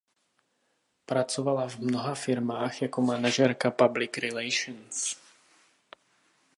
[1.09, 5.15] Pracovala v mnoha firmách jako manažerka public relations.